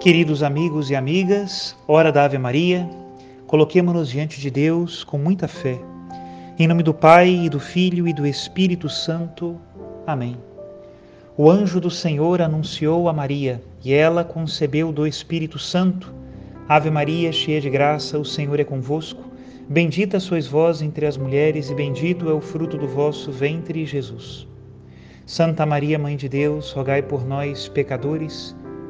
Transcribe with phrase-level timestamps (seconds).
[0.00, 2.88] Queridos amigos e amigas, hora da Ave Maria,
[3.46, 5.78] coloquemos-nos diante de Deus com muita fé.
[6.58, 9.60] Em nome do Pai, e do Filho e do Espírito Santo.
[10.06, 10.38] Amém.
[11.36, 16.10] O anjo do Senhor anunciou a Maria, e ela concebeu do Espírito Santo.
[16.66, 19.22] Ave Maria, cheia de graça, o Senhor é convosco.
[19.68, 24.48] Bendita sois vós entre as mulheres, e bendito é o fruto do vosso ventre, Jesus.
[25.26, 28.56] Santa Maria, Mãe de Deus, rogai por nós, pecadores,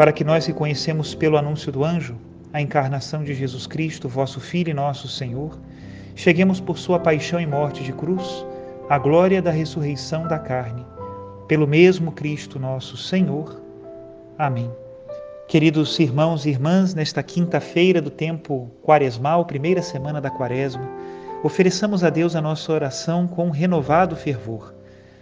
[0.00, 2.16] para que nós reconhecemos pelo anúncio do anjo
[2.54, 5.58] a encarnação de Jesus Cristo, vosso Filho e nosso Senhor,
[6.16, 8.46] cheguemos por sua paixão e morte de cruz
[8.88, 10.86] à glória da ressurreição da carne,
[11.46, 13.60] pelo mesmo Cristo nosso Senhor.
[14.38, 14.70] Amém.
[15.46, 20.88] Queridos irmãos e irmãs, nesta quinta-feira do tempo quaresmal, primeira semana da quaresma,
[21.44, 24.74] ofereçamos a Deus a nossa oração com renovado fervor.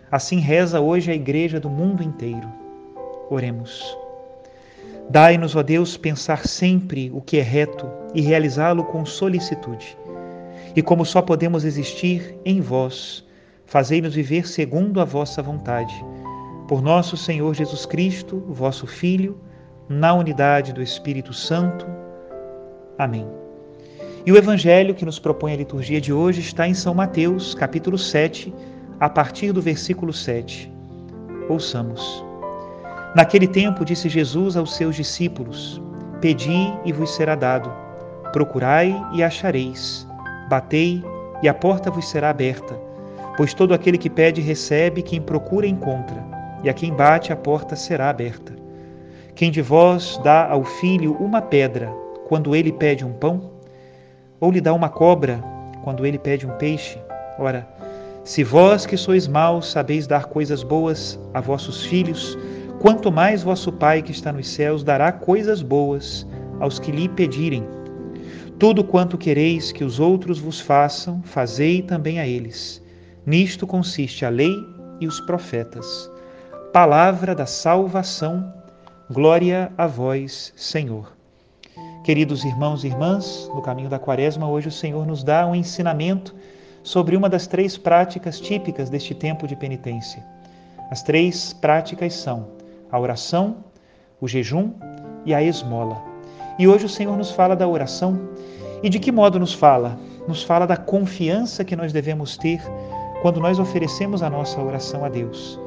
[0.08, 2.48] Assim reza hoje a Igreja do mundo inteiro.
[3.28, 3.98] Oremos.
[5.10, 9.96] Dai-nos, ó Deus, pensar sempre o que é reto e realizá-lo com solicitude.
[10.76, 13.24] E como só podemos existir em vós,
[13.64, 15.94] fazei-nos viver segundo a vossa vontade.
[16.68, 19.40] Por nosso Senhor Jesus Cristo, vosso Filho,
[19.88, 21.86] na unidade do Espírito Santo.
[22.98, 23.26] Amém.
[24.26, 27.96] E o evangelho que nos propõe a liturgia de hoje está em São Mateus, capítulo
[27.96, 28.52] 7,
[29.00, 30.70] a partir do versículo 7.
[31.48, 32.27] Ouçamos.
[33.14, 35.80] Naquele tempo disse Jesus aos seus discípulos:
[36.20, 37.72] Pedi e vos será dado,
[38.32, 40.06] procurai e achareis,
[40.48, 41.02] batei
[41.42, 42.78] e a porta vos será aberta.
[43.36, 46.22] Pois todo aquele que pede recebe, quem procura encontra,
[46.62, 48.52] e a quem bate a porta será aberta.
[49.34, 51.88] Quem de vós dá ao filho uma pedra
[52.26, 53.52] quando ele pede um pão?
[54.40, 55.42] Ou lhe dá uma cobra
[55.84, 56.98] quando ele pede um peixe?
[57.38, 57.66] Ora,
[58.24, 62.36] se vós que sois maus sabeis dar coisas boas a vossos filhos,
[62.80, 66.26] quanto mais vosso Pai que está nos céus dará coisas boas
[66.60, 67.66] aos que lhe pedirem.
[68.58, 72.82] Tudo quanto quereis que os outros vos façam, fazei também a eles.
[73.26, 74.54] Nisto consiste a lei
[75.00, 76.10] e os profetas.
[76.72, 78.52] Palavra da salvação,
[79.10, 81.12] glória a vós, Senhor.
[82.04, 86.34] Queridos irmãos e irmãs, no caminho da Quaresma, hoje o Senhor nos dá um ensinamento
[86.82, 90.24] sobre uma das três práticas típicas deste tempo de penitência.
[90.90, 92.57] As três práticas são
[92.90, 93.56] a oração,
[94.20, 94.72] o jejum
[95.24, 96.02] e a esmola.
[96.58, 98.28] E hoje o Senhor nos fala da oração.
[98.82, 99.98] E de que modo nos fala?
[100.26, 102.60] Nos fala da confiança que nós devemos ter
[103.22, 105.58] quando nós oferecemos a nossa oração a Deus.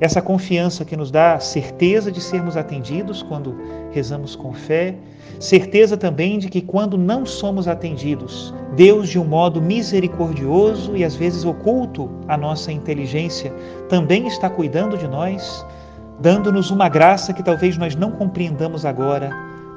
[0.00, 3.54] Essa confiança que nos dá certeza de sermos atendidos quando
[3.90, 4.94] rezamos com fé,
[5.38, 11.14] certeza também de que quando não somos atendidos, Deus, de um modo misericordioso e às
[11.14, 13.52] vezes oculto à nossa inteligência,
[13.88, 15.66] também está cuidando de nós
[16.20, 19.30] dando-nos uma graça que talvez nós não compreendamos agora,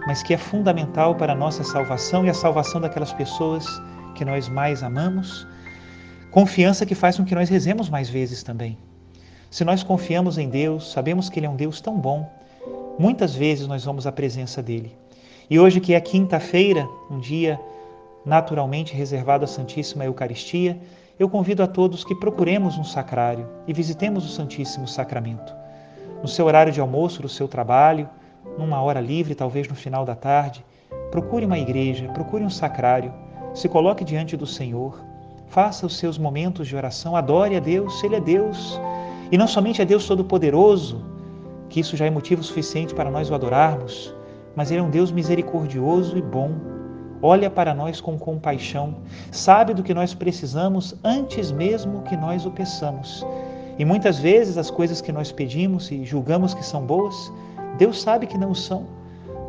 [0.06, 3.66] mas que é fundamental para a nossa salvação e a salvação daquelas pessoas
[4.14, 5.48] que nós mais amamos.
[6.32, 8.78] Confiança que faz com que nós rezemos mais vezes também.
[9.50, 12.30] Se nós confiamos em Deus, sabemos que Ele é um Deus tão bom,
[13.00, 14.94] muitas vezes nós vamos à presença dEle.
[15.50, 17.58] E hoje, que é quinta-feira, um dia
[18.26, 20.78] naturalmente reservado à Santíssima Eucaristia,
[21.18, 25.63] eu convido a todos que procuremos um sacrário e visitemos o Santíssimo Sacramento
[26.24, 28.10] no seu horário de almoço do seu trabalho,
[28.58, 30.66] numa hora livre, talvez no final da tarde,
[31.12, 33.14] procure uma igreja, procure um sacrário,
[33.54, 34.98] se coloque diante do Senhor,
[35.48, 38.80] faça os seus momentos de oração, adore a Deus, Ele é Deus.
[39.30, 41.04] E não somente é Deus Todo-Poderoso,
[41.70, 44.16] que isso já é motivo suficiente para nós o adorarmos,
[44.56, 46.52] mas Ele é um Deus misericordioso e bom.
[47.22, 48.96] Olha para nós com compaixão,
[49.30, 53.26] sabe do que nós precisamos antes mesmo que nós o peçamos
[53.78, 57.32] e muitas vezes as coisas que nós pedimos e julgamos que são boas,
[57.78, 58.86] Deus sabe que não são.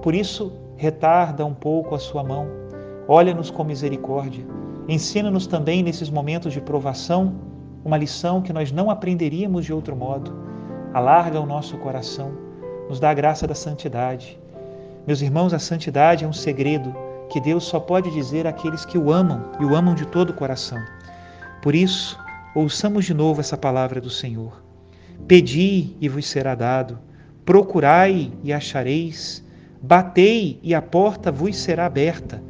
[0.02, 2.48] Por isso, retarda um pouco a sua mão,
[3.06, 4.44] olha-nos com misericórdia.
[4.88, 7.34] Ensina-nos também nesses momentos de provação
[7.84, 10.34] uma lição que nós não aprenderíamos de outro modo.
[10.92, 12.32] Alarga o nosso coração,
[12.88, 14.38] nos dá a graça da santidade.
[15.06, 16.94] Meus irmãos, a santidade é um segredo
[17.28, 20.34] que Deus só pode dizer àqueles que o amam e o amam de todo o
[20.34, 20.78] coração.
[21.62, 22.18] Por isso,
[22.54, 24.62] ouçamos de novo essa palavra do Senhor.
[25.26, 26.98] Pedi e vos será dado,
[27.44, 29.44] procurai e achareis,
[29.82, 32.42] batei e a porta vos será aberta.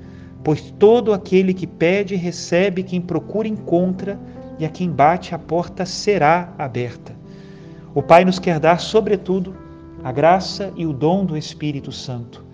[0.42, 4.18] Pois todo aquele que pede recebe, quem procura encontra,
[4.58, 7.16] e a quem bate a porta será aberta.
[7.94, 9.56] O Pai nos quer dar, sobretudo,
[10.02, 12.44] a graça e o dom do Espírito Santo.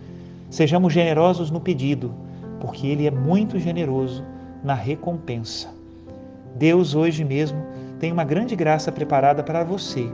[0.49, 2.15] Sejamos generosos no pedido,
[2.61, 4.25] porque Ele é muito generoso
[4.63, 5.80] na recompensa.
[6.55, 7.65] Deus hoje mesmo
[7.99, 10.11] tem uma grande graça preparada para você,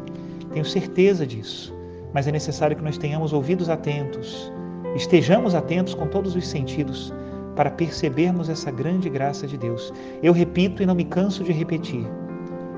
[0.52, 1.74] tenho certeza disso,
[2.12, 4.52] mas é necessário que nós tenhamos ouvidos atentos,
[4.94, 7.12] estejamos atentos com todos os sentidos
[7.54, 9.92] para percebermos essa grande graça de Deus.
[10.22, 12.06] Eu repito e não me canso de repetir: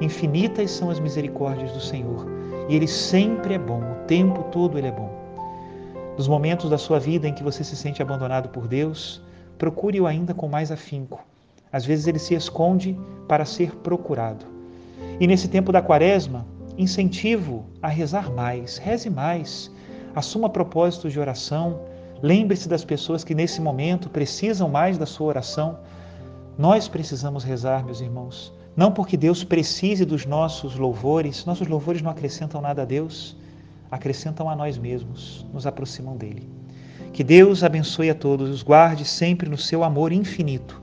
[0.01, 2.27] infinitas são as misericórdias do Senhor,
[2.69, 5.11] e Ele sempre é bom, o tempo todo Ele é bom.
[6.17, 9.23] Nos momentos da sua vida em que você se sente abandonado por Deus,
[9.57, 11.21] procure-o ainda com mais afinco.
[11.73, 14.47] Às vezes ele se esconde para ser procurado.
[15.21, 19.71] E nesse tempo da quaresma, incentivo a rezar mais, reze mais,
[20.15, 21.81] assuma propósitos de oração,
[22.23, 25.79] Lembre-se das pessoas que nesse momento precisam mais da sua oração.
[26.57, 28.53] Nós precisamos rezar, meus irmãos.
[28.77, 33.37] Não porque Deus precise dos nossos louvores, nossos louvores não acrescentam nada a Deus,
[33.91, 36.49] acrescentam a nós mesmos, nos aproximam dele.
[37.13, 40.83] Que Deus abençoe a todos, os guarde sempre no seu amor infinito.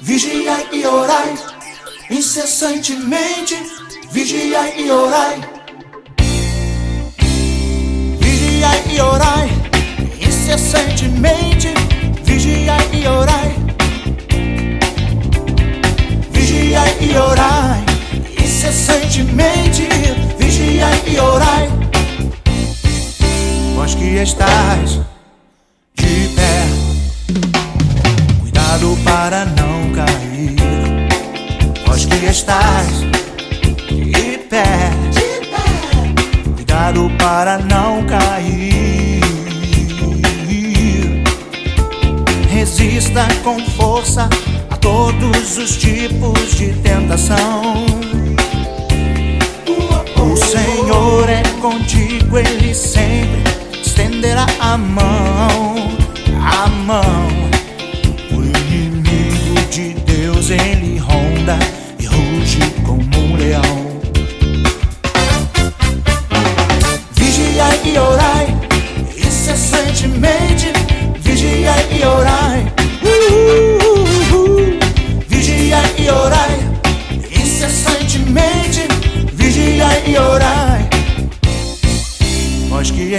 [0.00, 1.34] Vigiai e orai,
[2.10, 3.56] incessantemente,
[4.10, 5.40] vigiai e orai.
[8.18, 9.50] Vigiai e orai,
[10.20, 11.72] incessantemente,
[12.22, 13.54] vigiai e orai.
[16.30, 17.84] Vigiai e orai,
[18.38, 19.88] incessantemente,
[20.38, 21.80] vigiai e orai
[23.80, 25.00] vós que estás
[42.80, 44.26] Resista com força
[44.70, 47.84] a todos os tipos de tentação.
[50.16, 53.42] O Senhor é contigo, Ele sempre
[53.82, 55.74] estenderá a mão,
[56.42, 57.28] a mão.
[58.32, 61.58] O inimigo de Deus ele ronda
[61.98, 63.89] e ruge como um leão.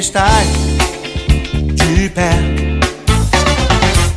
[0.02, 0.48] Estáis
[1.76, 2.32] de pé.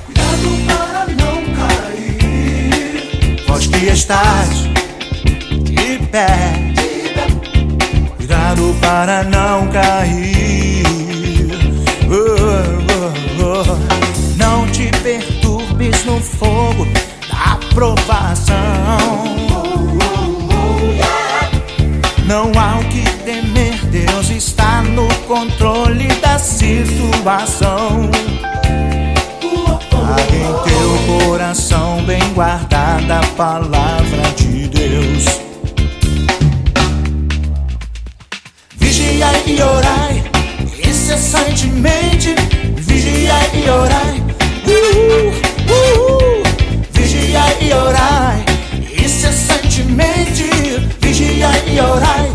[0.06, 3.44] Cuidado para não cair.
[3.46, 4.48] Vós que estás
[5.60, 6.72] de pé.
[8.16, 10.63] Cuidado para não cair.
[32.34, 35.24] Guardada a palavra de Deus.
[38.76, 40.24] Vigiai e orai
[40.84, 42.34] incessantemente.
[42.76, 44.22] Vigiai e orai.
[44.66, 45.32] Uh,
[45.70, 46.42] uh.
[46.90, 48.44] Vigiai e orai
[49.00, 50.50] incessantemente.
[51.00, 52.33] Vigiai e orai.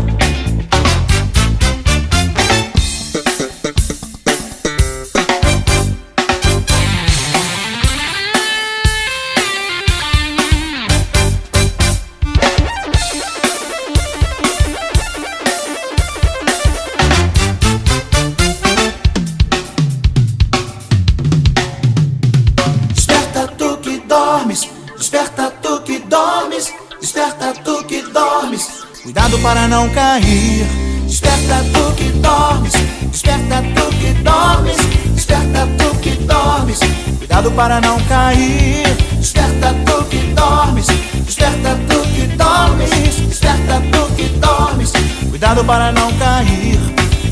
[29.12, 30.64] Cuidado para não cair.
[31.04, 32.72] Desperta tu que dormes,
[33.10, 34.76] desperta tu que dormes,
[35.16, 36.78] desperta tu que dormes.
[37.18, 38.86] Cuidado para não cair.
[39.18, 40.86] Desperta tu que dormes,
[41.26, 42.90] desperta tu que dormes,
[43.26, 44.92] desperta tu que dormes.
[45.28, 46.78] Cuidado para não cair.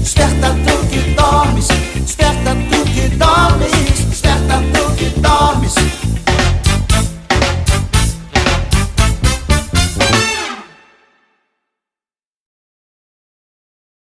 [0.01, 3.71] Desperta tu que dormes, desperta tu que dormes,
[4.11, 5.88] desperta tu que dormes.